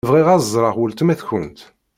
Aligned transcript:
Bɣiɣ 0.09 0.27
ad 0.29 0.43
ẓṛeɣ 0.53 0.75
weltma-tkent. 0.77 1.59